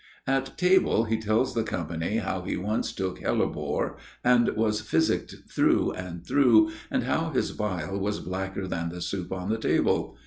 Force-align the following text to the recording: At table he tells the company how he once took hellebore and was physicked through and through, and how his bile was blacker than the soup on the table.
At 0.25 0.57
table 0.57 1.03
he 1.03 1.19
tells 1.19 1.53
the 1.53 1.61
company 1.61 2.17
how 2.17 2.41
he 2.41 2.57
once 2.57 2.91
took 2.91 3.19
hellebore 3.19 3.97
and 4.23 4.49
was 4.55 4.81
physicked 4.81 5.35
through 5.51 5.91
and 5.91 6.25
through, 6.25 6.71
and 6.89 7.03
how 7.03 7.29
his 7.29 7.51
bile 7.51 7.99
was 7.99 8.19
blacker 8.19 8.65
than 8.67 8.89
the 8.89 8.99
soup 8.99 9.31
on 9.31 9.49
the 9.49 9.59
table. 9.59 10.17